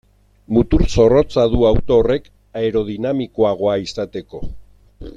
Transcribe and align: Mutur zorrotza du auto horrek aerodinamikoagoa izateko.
Mutur 0.55 0.83
zorrotza 0.95 1.43
du 1.51 1.59
auto 1.71 1.99
horrek 2.01 2.31
aerodinamikoagoa 2.63 3.77
izateko. 3.87 4.47